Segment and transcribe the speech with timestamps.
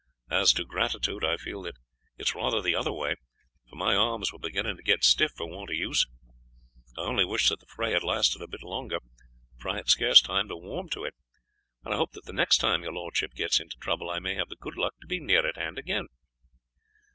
[0.31, 1.75] As to gratitude, I feel that
[2.17, 3.17] it is rather the other way,
[3.69, 6.07] for my arms were beginning to get stiff for want of use.
[6.97, 8.97] I only wish that the fray had lasted a bit longer,
[9.59, 11.13] for I had scarce time to warm to it,
[11.85, 14.49] and I hope that the next time your lordship gets into trouble I may have
[14.49, 16.07] the good luck to be near at hand again."